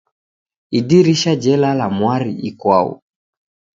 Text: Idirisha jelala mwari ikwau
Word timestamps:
Idirisha 0.79 1.33
jelala 1.43 1.85
mwari 1.97 2.31
ikwau 2.49 2.91